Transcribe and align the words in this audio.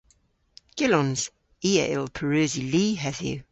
Gyllons. 0.77 1.21
I 1.69 1.71
a 1.83 1.85
yll 1.93 2.07
pareusi 2.15 2.61
li 2.73 2.85
hedhyw. 3.03 3.39